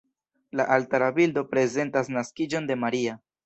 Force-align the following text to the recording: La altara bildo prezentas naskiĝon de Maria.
La 0.59 0.65
altara 0.75 1.11
bildo 1.19 1.45
prezentas 1.53 2.13
naskiĝon 2.19 2.69
de 2.73 2.83
Maria. 2.87 3.19